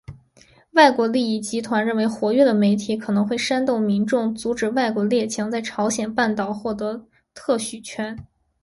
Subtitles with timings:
[0.71, 8.17] 外国利益集团认为活跃的媒体可能会煽动民众阻止外国列强在朝鲜半岛获得特许权。